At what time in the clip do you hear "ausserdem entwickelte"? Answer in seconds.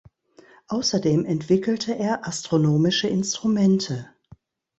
0.67-1.95